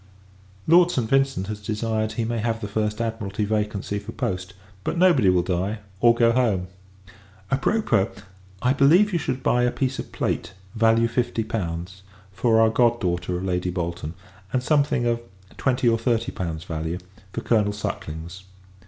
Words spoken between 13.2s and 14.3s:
of Lady Bolton;